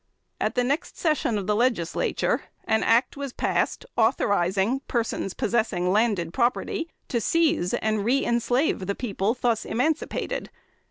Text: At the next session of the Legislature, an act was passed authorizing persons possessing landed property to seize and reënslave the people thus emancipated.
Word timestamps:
At 0.39 0.55
the 0.55 0.63
next 0.63 0.97
session 0.97 1.37
of 1.37 1.45
the 1.45 1.55
Legislature, 1.55 2.45
an 2.63 2.81
act 2.81 3.17
was 3.17 3.33
passed 3.33 3.85
authorizing 3.95 4.79
persons 4.87 5.35
possessing 5.35 5.91
landed 5.91 6.33
property 6.33 6.89
to 7.07 7.21
seize 7.21 7.75
and 7.75 7.99
reënslave 7.99 8.87
the 8.87 8.95
people 8.95 9.35
thus 9.39 9.63
emancipated. 9.63 10.49